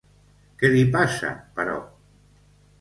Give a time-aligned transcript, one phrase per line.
[0.61, 1.31] Què li passa,
[1.61, 1.79] però?